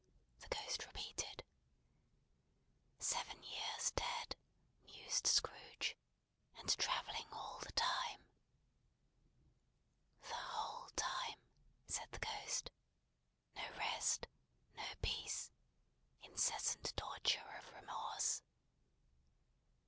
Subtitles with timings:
[0.39, 1.43] the Ghost repeated.
[2.97, 4.35] "Seven years dead,"
[4.83, 5.95] mused Scrooge.
[6.57, 8.25] "And travelling all the time!"
[10.23, 11.37] "The whole time,"
[11.85, 12.71] said the Ghost.
[13.55, 14.25] "No rest,
[14.75, 15.51] no peace.
[16.23, 18.41] Incessant torture of remorse."